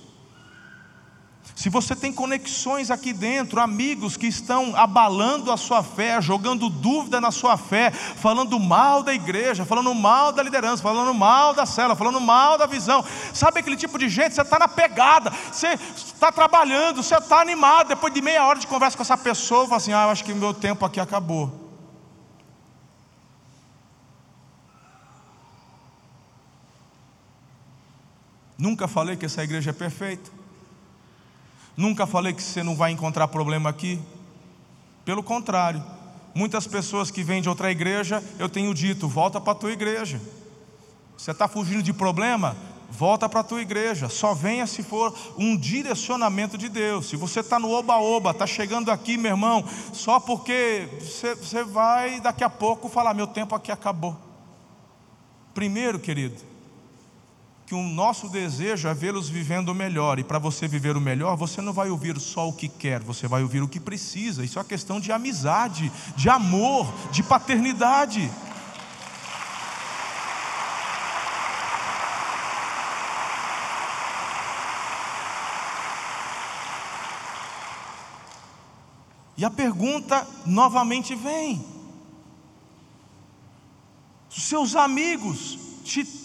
[1.56, 7.22] Se você tem conexões aqui dentro, amigos que estão abalando a sua fé, jogando dúvida
[7.22, 11.96] na sua fé, falando mal da igreja, falando mal da liderança, falando mal da cela,
[11.96, 14.36] falando mal da visão, sabe aquele tipo de gente?
[14.36, 17.88] Você está na pegada, você está trabalhando, você está animado.
[17.88, 20.34] Depois de meia hora de conversa com essa pessoa, fala assim: Ah, eu acho que
[20.34, 21.66] o meu tempo aqui acabou.
[28.58, 30.45] Nunca falei que essa igreja é perfeita.
[31.78, 34.00] Nunca falei que você não vai encontrar problema aqui.
[35.04, 35.84] Pelo contrário,
[36.34, 40.22] muitas pessoas que vêm de outra igreja, eu tenho dito: volta para a tua igreja.
[41.18, 42.56] Você está fugindo de problema?
[42.90, 44.10] Volta para a tua igreja.
[44.10, 47.08] Só venha se for um direcionamento de Deus.
[47.08, 52.22] Se você está no oba-oba, está chegando aqui, meu irmão, só porque você, você vai
[52.22, 54.16] daqui a pouco falar: meu tempo aqui acabou.
[55.54, 56.42] Primeiro, querido,
[57.66, 61.62] que o nosso desejo é vê-los vivendo melhor, e para você viver o melhor, você
[61.62, 64.44] não vai ouvir só o que quer, você vai ouvir o que precisa.
[64.44, 68.30] Isso é uma questão de amizade, de amor, de paternidade.
[79.38, 81.66] E a pergunta novamente vem:
[84.30, 86.25] seus amigos te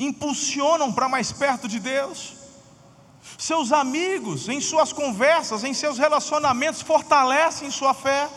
[0.00, 2.32] impulsionam para mais perto de Deus.
[3.36, 8.28] Seus amigos, em suas conversas, em seus relacionamentos, fortalecem sua fé.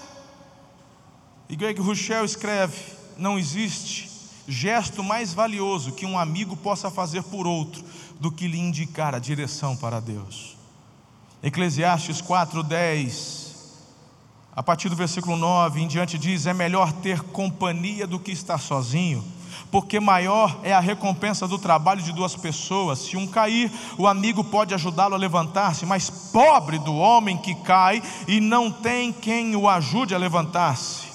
[1.47, 2.75] E Greg Rochelle escreve:
[3.17, 4.11] Não existe
[4.45, 7.83] gesto mais valioso que um amigo possa fazer por outro
[8.19, 10.57] do que lhe indicar a direção para Deus.
[11.41, 13.41] Eclesiastes 4:10
[14.55, 18.57] a partir do versículo 9 em diante diz: É melhor ter companhia do que estar
[18.57, 19.23] sozinho
[19.71, 22.99] porque maior é a recompensa do trabalho de duas pessoas.
[22.99, 28.01] Se um cair, o amigo pode ajudá-lo a levantar-se, mas pobre do homem que cai
[28.27, 31.13] e não tem quem o ajude a levantar-se.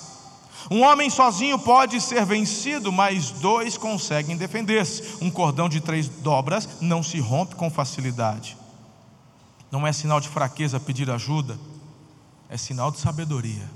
[0.70, 5.16] Um homem sozinho pode ser vencido, mas dois conseguem defender-se.
[5.24, 8.57] Um cordão de três dobras não se rompe com facilidade.
[9.70, 11.59] Não é sinal de fraqueza pedir ajuda,
[12.48, 13.68] é sinal de sabedoria.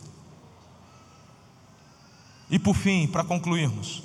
[2.50, 4.02] E por fim, para concluirmos,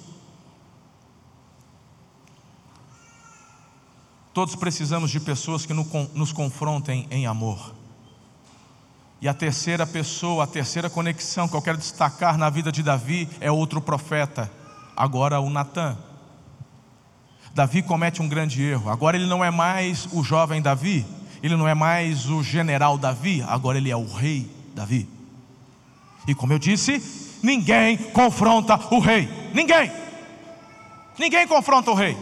[4.37, 7.73] Todos precisamos de pessoas que nos confrontem em amor.
[9.19, 13.27] E a terceira pessoa, a terceira conexão que eu quero destacar na vida de Davi
[13.41, 14.47] é outro profeta,
[14.95, 15.97] agora o Natã.
[17.55, 18.91] Davi comete um grande erro.
[18.91, 21.03] Agora ele não é mais o jovem Davi,
[21.41, 25.09] ele não é mais o general Davi, agora ele é o rei Davi.
[26.27, 29.27] E como eu disse, ninguém confronta o rei.
[29.51, 29.91] Ninguém.
[31.17, 32.15] Ninguém confronta o rei.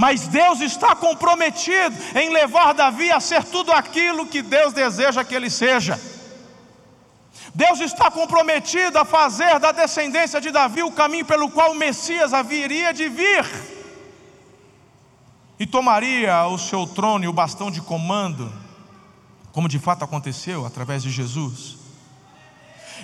[0.00, 5.34] Mas Deus está comprometido em levar Davi a ser tudo aquilo que Deus deseja que
[5.34, 6.00] ele seja.
[7.54, 12.32] Deus está comprometido a fazer da descendência de Davi o caminho pelo qual o Messias
[12.32, 13.44] haveria de vir.
[15.58, 18.50] E tomaria o seu trono e o bastão de comando,
[19.52, 21.76] como de fato aconteceu através de Jesus.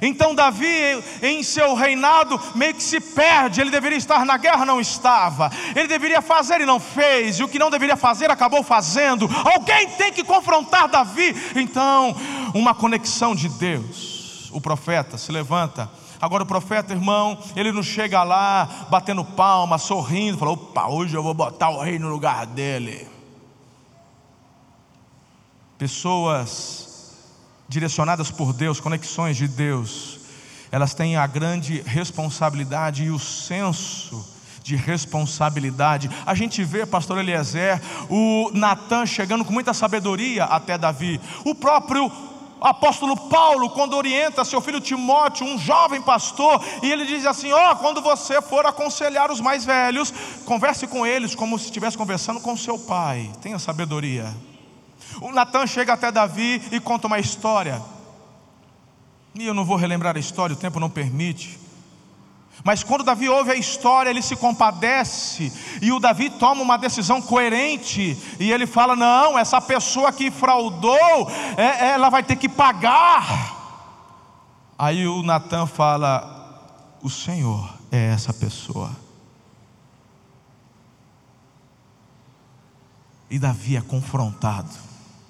[0.01, 3.61] Então Davi, em seu reinado, meio que se perde.
[3.61, 5.51] Ele deveria estar na guerra, não estava.
[5.75, 7.39] Ele deveria fazer e não fez.
[7.39, 9.29] E o que não deveria fazer, acabou fazendo.
[9.45, 11.35] Alguém tem que confrontar Davi.
[11.55, 12.15] Então,
[12.55, 14.51] uma conexão de Deus.
[14.53, 15.91] O profeta se levanta.
[16.21, 21.23] Agora o profeta, irmão, ele não chega lá batendo palma, sorrindo, fala: opa, hoje eu
[21.23, 23.07] vou botar o rei no lugar dele.
[25.77, 26.86] Pessoas
[27.69, 30.21] direcionadas por Deus, conexões de Deus,
[30.71, 36.11] elas têm a grande responsabilidade e o senso de responsabilidade.
[36.27, 41.21] A gente vê, pastor Eliezer, o Natan chegando com muita sabedoria até Davi.
[41.45, 42.11] O próprio
[42.61, 47.73] apóstolo Paulo, quando orienta seu filho Timóteo, um jovem pastor, e ele diz assim: Ó,
[47.73, 50.13] oh, quando você for aconselhar os mais velhos,
[50.45, 53.31] converse com eles como se estivesse conversando com seu pai.
[53.41, 54.35] Tenha sabedoria.
[55.21, 57.83] O Natan chega até Davi e conta uma história.
[59.35, 61.59] E eu não vou relembrar a história, o tempo não permite.
[62.65, 67.21] Mas quando Davi ouve a história, ele se compadece, e o Davi toma uma decisão
[67.21, 73.55] coerente, e ele fala: Não, essa pessoa que fraudou, é, ela vai ter que pagar.
[74.79, 78.91] Aí o Natan fala: O Senhor é essa pessoa.
[83.29, 84.87] E Davi é confrontado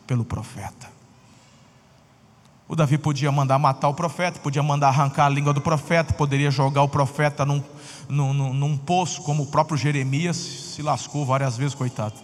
[0.06, 0.96] pelo profeta.
[2.68, 6.50] O Davi podia mandar matar o profeta, podia mandar arrancar a língua do profeta, poderia
[6.50, 7.62] jogar o profeta num,
[8.08, 12.14] num, num, poço, como o próprio Jeremias se lascou várias vezes, coitado.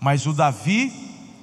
[0.00, 0.90] Mas o Davi,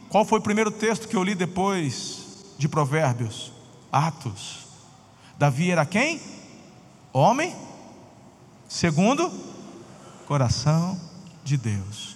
[0.09, 3.51] qual foi o primeiro texto que eu li depois de Provérbios?
[3.91, 4.65] Atos.
[5.37, 6.19] Davi era quem?
[7.13, 7.55] Homem,
[8.67, 9.31] segundo
[10.25, 10.99] coração
[11.43, 12.14] de Deus.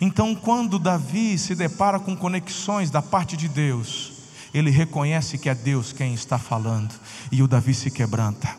[0.00, 4.12] Então, quando Davi se depara com conexões da parte de Deus,
[4.54, 6.94] ele reconhece que é Deus quem está falando,
[7.32, 8.56] e o Davi se quebranta,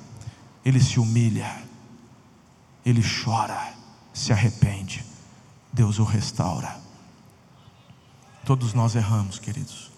[0.65, 1.63] ele se humilha,
[2.85, 3.73] ele chora,
[4.13, 5.05] se arrepende,
[5.71, 6.77] Deus o restaura.
[8.45, 9.91] Todos nós erramos, queridos,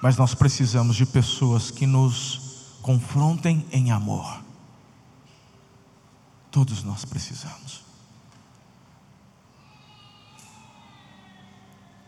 [0.00, 4.42] mas nós precisamos de pessoas que nos confrontem em amor.
[6.50, 7.87] Todos nós precisamos.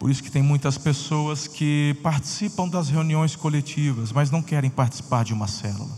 [0.01, 5.27] Por isso que tem muitas pessoas que participam das reuniões coletivas, mas não querem participar
[5.27, 5.91] de uma célula.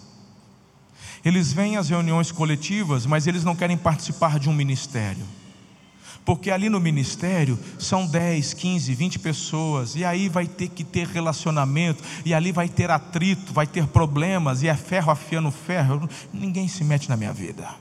[1.25, 5.25] Eles vêm às reuniões coletivas, mas eles não querem participar de um ministério.
[6.25, 11.07] Porque ali no ministério são 10, 15, 20 pessoas, e aí vai ter que ter
[11.07, 16.11] relacionamento, e ali vai ter atrito, vai ter problemas, e é ferro afiando ferro.
[16.33, 17.73] Ninguém se mete na minha vida.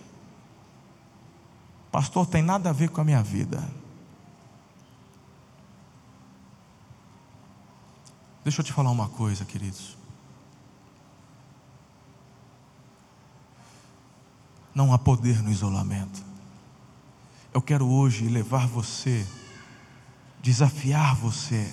[1.91, 3.80] Pastor, tem nada a ver com a minha vida.
[8.43, 9.95] Deixa eu te falar uma coisa, queridos.
[14.73, 16.23] Não há poder no isolamento.
[17.53, 19.27] Eu quero hoje levar você,
[20.41, 21.71] desafiar você,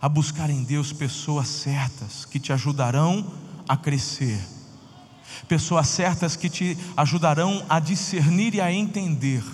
[0.00, 3.24] a buscar em Deus pessoas certas que te ajudarão
[3.68, 4.40] a crescer,
[5.46, 9.44] pessoas certas que te ajudarão a discernir e a entender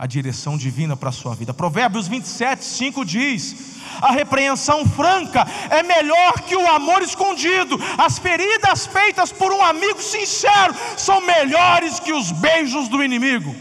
[0.00, 1.52] a direção divina para a sua vida.
[1.52, 7.78] Provérbios 27, 5 diz: a repreensão franca é melhor que o amor escondido.
[7.98, 13.54] As feridas feitas por um amigo sincero são melhores que os beijos do inimigo.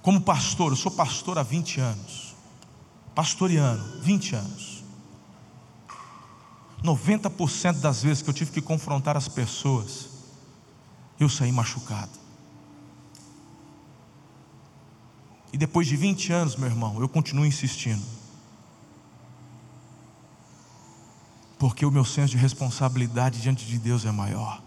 [0.00, 2.34] Como pastor, eu sou pastor há 20 anos.
[3.14, 4.84] Pastoreando, 20 anos.
[6.82, 10.08] 90% das vezes que eu tive que confrontar as pessoas,
[11.20, 12.23] eu saí machucado.
[15.54, 18.02] E depois de 20 anos, meu irmão, eu continuo insistindo.
[21.56, 24.60] Porque o meu senso de responsabilidade diante de Deus é maior.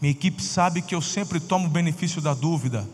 [0.00, 2.88] Minha equipe sabe que eu sempre tomo o benefício da dúvida.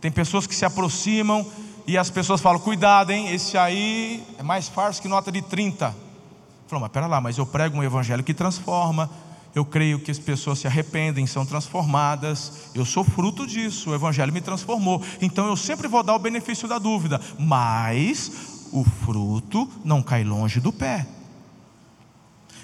[0.00, 1.46] Tem pessoas que se aproximam
[1.86, 5.94] e as pessoas falam: cuidado, hein, esse aí é mais farso que nota de 30.
[6.66, 9.10] Falou, mas pera lá, mas eu prego um evangelho que transforma,
[9.56, 12.68] eu creio que as pessoas se arrependem, são transformadas.
[12.74, 15.02] Eu sou fruto disso, o Evangelho me transformou.
[15.18, 20.60] Então eu sempre vou dar o benefício da dúvida, mas o fruto não cai longe
[20.60, 21.06] do pé.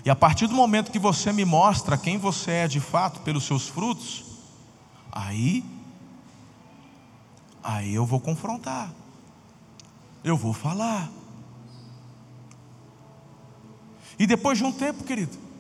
[0.05, 3.45] E a partir do momento que você me mostra quem você é de fato pelos
[3.45, 4.25] seus frutos,
[5.11, 5.65] aí,
[7.65, 8.93] aí eu vou confrontar,
[10.23, 11.11] eu vou falar.
[14.19, 15.52] E depois de um tempo, querido,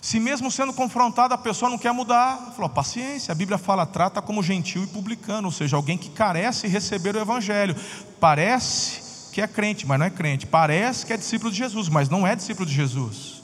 [0.00, 4.22] se mesmo sendo confrontada a pessoa não quer mudar, falou: paciência, a Bíblia fala, trata
[4.22, 7.76] como gentil e publicano, ou seja, alguém que carece de receber o Evangelho.
[8.18, 10.46] Parece que é crente, mas não é crente.
[10.46, 13.42] Parece que é discípulo de Jesus, mas não é discípulo de Jesus.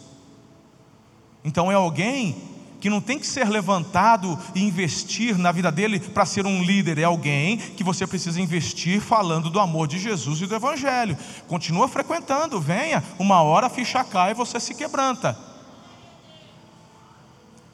[1.44, 6.26] Então é alguém que não tem que ser levantado e investir na vida dele para
[6.26, 10.46] ser um líder, é alguém que você precisa investir falando do amor de Jesus e
[10.46, 11.16] do Evangelho.
[11.48, 15.55] Continua frequentando, venha, uma hora a ficha cai e você se quebranta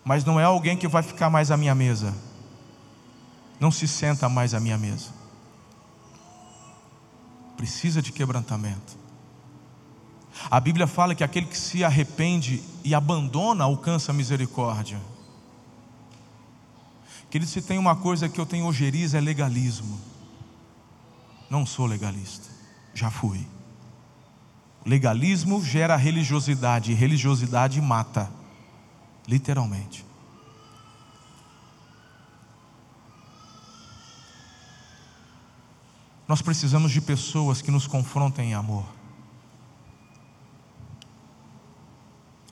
[0.05, 2.15] mas não é alguém que vai ficar mais à minha mesa.
[3.61, 5.11] Não se senta mais à minha mesa.
[7.57, 8.99] Precisa de quebrantamento.
[10.51, 14.99] A Bíblia fala que aquele que se arrepende e abandona alcança a misericórdia.
[17.31, 20.01] Querido, se tem uma coisa que eu tenho ojeriza é legalismo.
[21.49, 22.49] Não sou legalista,
[22.93, 23.47] já fui.
[24.85, 28.29] Legalismo gera religiosidade, e religiosidade mata,
[29.27, 30.05] literalmente.
[36.27, 38.87] Nós precisamos de pessoas que nos confrontem em amor.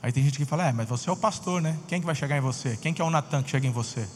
[0.01, 1.77] Aí tem gente que fala: É, mas você é o pastor, né?
[1.87, 2.77] Quem que vai chegar em você?
[2.77, 4.07] Quem que é o Natan que chega em você?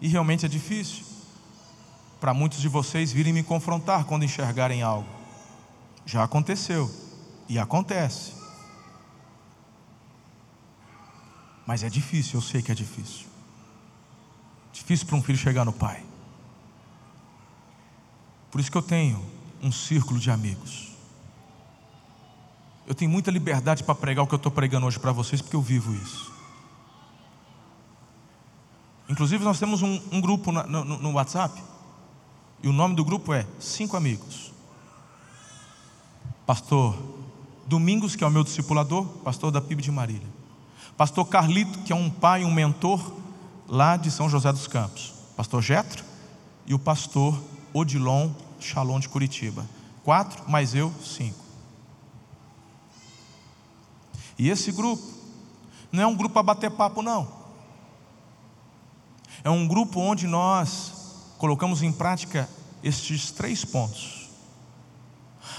[0.00, 1.04] E realmente é difícil
[2.20, 5.08] para muitos de vocês virem me confrontar quando enxergarem algo.
[6.06, 6.90] Já aconteceu
[7.48, 8.41] e acontece.
[11.66, 13.26] Mas é difícil, eu sei que é difícil.
[14.72, 16.02] Difícil para um filho chegar no pai.
[18.50, 19.24] Por isso que eu tenho
[19.62, 20.90] um círculo de amigos.
[22.86, 25.56] Eu tenho muita liberdade para pregar o que eu estou pregando hoje para vocês, porque
[25.56, 26.32] eu vivo isso.
[29.08, 31.62] Inclusive, nós temos um, um grupo no, no, no WhatsApp,
[32.62, 34.52] e o nome do grupo é Cinco Amigos.
[36.46, 36.96] Pastor
[37.66, 40.41] Domingos, que é o meu discipulador, pastor da PIB de Marília.
[40.96, 43.12] Pastor Carlito, que é um pai, um mentor
[43.66, 45.12] lá de São José dos Campos.
[45.36, 46.04] Pastor Getro
[46.66, 48.30] e o pastor Odilon
[48.60, 49.66] Shalom de Curitiba.
[50.04, 51.42] Quatro, mais eu, cinco.
[54.38, 55.02] E esse grupo
[55.90, 57.28] não é um grupo para bater papo, não.
[59.44, 60.92] É um grupo onde nós
[61.38, 62.48] colocamos em prática
[62.82, 64.28] estes três pontos.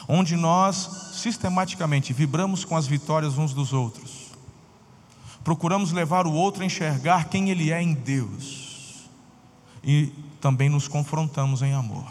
[0.07, 4.22] Onde nós sistematicamente vibramos com as vitórias uns dos outros.
[5.43, 9.09] Procuramos levar o outro a enxergar quem ele é em Deus.
[9.83, 10.07] E
[10.39, 12.05] também nos confrontamos em amor.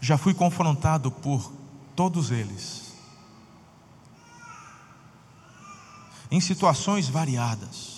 [0.00, 1.52] Já fui confrontado por
[1.94, 2.94] todos eles.
[6.30, 7.96] Em situações variadas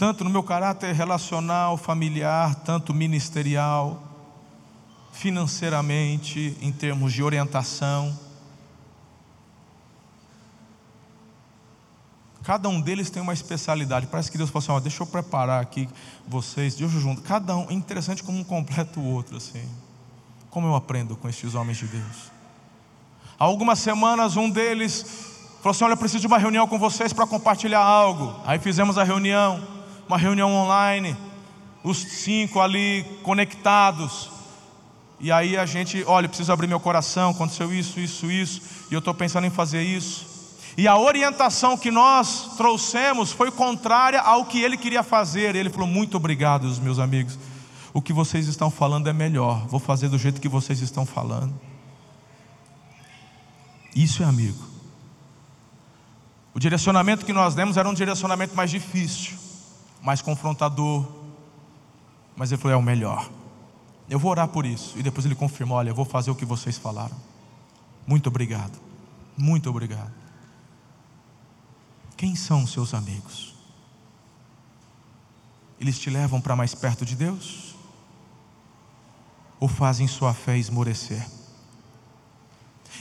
[0.00, 4.02] tanto no meu caráter relacional, familiar, tanto ministerial,
[5.12, 8.18] financeiramente, em termos de orientação.
[12.50, 14.08] Cada um deles tem uma especialidade.
[14.08, 15.88] Parece que Deus falou assim: deixa eu preparar aqui
[16.26, 17.22] vocês, Deus junto.
[17.22, 19.64] Cada um, é interessante como um completa o outro, assim.
[20.50, 22.32] Como eu aprendo com estes homens de Deus.
[23.38, 25.04] Há algumas semanas, um deles
[25.62, 28.34] falou assim: Olha, eu preciso de uma reunião com vocês para compartilhar algo.
[28.44, 29.62] Aí fizemos a reunião
[30.08, 31.16] uma reunião online,
[31.84, 34.28] os cinco ali conectados.
[35.20, 38.98] E aí a gente, olha, preciso abrir meu coração, aconteceu isso, isso, isso, e eu
[38.98, 40.39] estou pensando em fazer isso.
[40.76, 45.54] E a orientação que nós trouxemos foi contrária ao que ele queria fazer.
[45.54, 47.38] Ele falou: Muito obrigado, meus amigos.
[47.92, 49.66] O que vocês estão falando é melhor.
[49.66, 51.52] Vou fazer do jeito que vocês estão falando.
[53.94, 54.64] Isso é amigo.
[56.54, 59.50] O direcionamento que nós demos era um direcionamento mais difícil
[60.02, 61.06] mais confrontador.
[62.36, 63.28] Mas ele falou: é o melhor.
[64.08, 64.98] Eu vou orar por isso.
[64.98, 67.16] E depois ele confirmou: olha, eu vou fazer o que vocês falaram.
[68.06, 68.78] Muito obrigado.
[69.36, 70.12] Muito obrigado.
[72.20, 73.54] Quem são os seus amigos?
[75.80, 77.74] Eles te levam para mais perto de Deus?
[79.58, 81.26] Ou fazem sua fé esmorecer?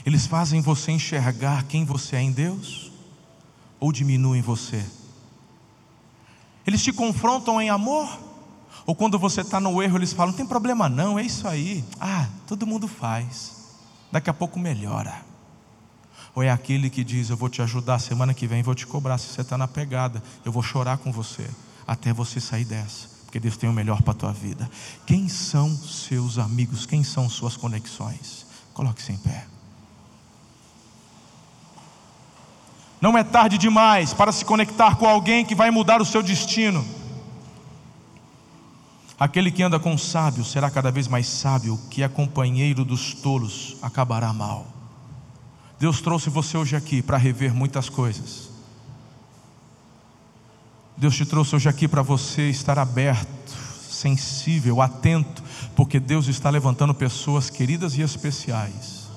[0.05, 2.93] Eles fazem você enxergar quem você é em Deus?
[3.77, 4.85] Ou diminuem você?
[6.65, 8.07] Eles te confrontam em amor?
[8.85, 11.83] Ou quando você está no erro, eles falam: não tem problema não, é isso aí.
[11.99, 13.75] Ah, todo mundo faz.
[14.13, 15.28] Daqui a pouco melhora.
[16.35, 19.17] Ou é aquele que diz: Eu vou te ajudar, semana que vem vou te cobrar
[19.17, 20.21] se você está na pegada.
[20.45, 21.49] Eu vou chorar com você
[21.87, 24.69] até você sair dessa, porque Deus tem o melhor para a tua vida.
[25.05, 26.85] Quem são seus amigos?
[26.85, 28.45] Quem são suas conexões?
[28.73, 29.47] Coloque-se em pé.
[33.01, 36.85] Não é tarde demais para se conectar com alguém que vai mudar o seu destino.
[39.17, 43.13] Aquele que anda com o sábio será cada vez mais sábio, que é companheiro dos
[43.13, 44.78] tolos acabará mal.
[45.79, 48.49] Deus trouxe você hoje aqui para rever muitas coisas.
[50.97, 53.53] Deus te trouxe hoje aqui para você estar aberto,
[53.89, 55.41] sensível, atento,
[55.77, 59.07] porque Deus está levantando pessoas queridas e especiais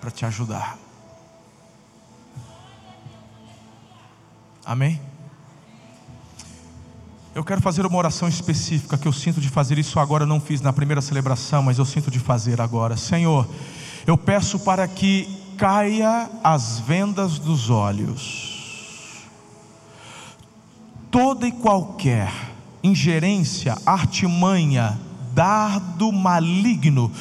[0.00, 0.78] para te ajudar.
[4.64, 5.00] Amém?
[7.34, 10.60] Eu quero fazer uma oração específica que eu sinto de fazer isso agora, não fiz
[10.60, 12.96] na primeira celebração, mas eu sinto de fazer agora.
[12.96, 13.48] Senhor,
[14.06, 19.26] eu peço para que caia as vendas dos olhos.
[21.10, 22.32] Toda e qualquer
[22.82, 24.98] ingerência, artimanha,
[25.34, 27.12] dardo maligno,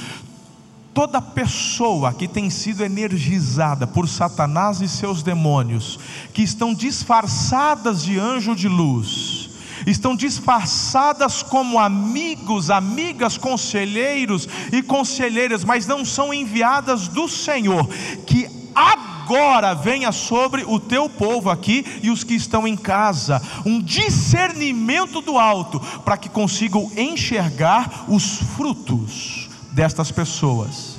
[0.93, 5.99] toda pessoa que tem sido energizada por Satanás e seus demônios,
[6.34, 9.49] que estão disfarçadas de anjo de luz,
[9.86, 17.88] estão disfarçadas como amigos, amigas, conselheiros e conselheiras, mas não são enviadas do Senhor,
[18.25, 23.82] que agora venha sobre o teu povo aqui e os que estão em casa, um
[23.82, 30.97] discernimento do alto, para que consigam enxergar os frutos destas pessoas,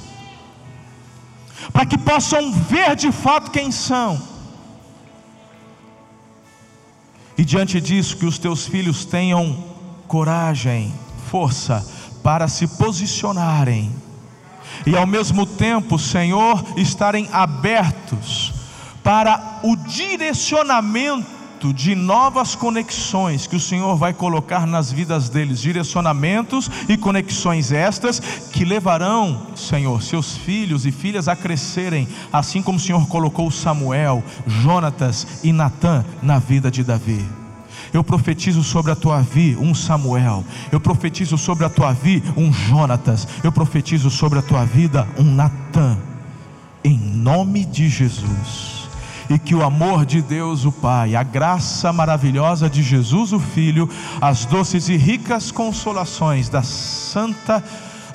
[1.72, 4.29] para que possam ver de fato quem são.
[7.40, 9.56] E diante disso, que os teus filhos tenham
[10.06, 10.92] coragem,
[11.30, 11.82] força
[12.22, 13.90] para se posicionarem,
[14.84, 18.52] e ao mesmo tempo, Senhor, estarem abertos
[19.02, 26.70] para o direcionamento de novas conexões que o Senhor vai colocar nas vidas deles, direcionamentos
[26.88, 28.18] e conexões estas
[28.50, 34.24] que levarão, Senhor, seus filhos e filhas a crescerem, assim como o Senhor colocou Samuel,
[34.46, 37.24] Jonatas e Natã na vida de Davi.
[37.92, 40.44] Eu profetizo sobre a tua vida um Samuel.
[40.72, 43.26] Eu profetizo sobre a tua vida um Jonatas.
[43.42, 45.98] Eu profetizo sobre a tua vida um Natã.
[46.84, 48.79] Em nome de Jesus
[49.30, 53.88] e que o amor de Deus, o Pai, a graça maravilhosa de Jesus, o Filho,
[54.20, 57.62] as doces e ricas consolações da Santa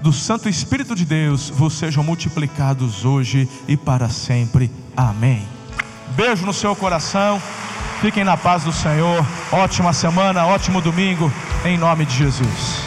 [0.02, 4.70] do Santo Espírito de Deus vos sejam multiplicados hoje e para sempre.
[4.96, 5.48] Amém.
[6.16, 7.42] Beijo no seu coração.
[8.02, 9.26] Fiquem na paz do Senhor.
[9.52, 11.32] Ótima semana, ótimo domingo,
[11.64, 12.84] em nome de Jesus.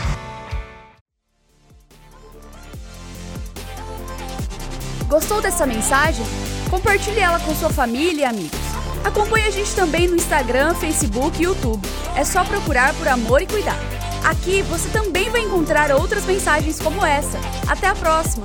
[5.08, 6.24] Gostou dessa mensagem?
[6.70, 8.58] Compartilhe ela com sua família e amigos.
[9.04, 11.86] Acompanhe a gente também no Instagram, Facebook e YouTube.
[12.14, 13.78] É só procurar por Amor e Cuidar.
[14.24, 17.38] Aqui você também vai encontrar outras mensagens como essa.
[17.66, 18.44] Até a próxima!